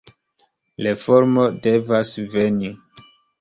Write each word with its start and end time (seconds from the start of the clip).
Reformo 0.85 1.43
devas 1.67 2.15
veni. 2.37 2.73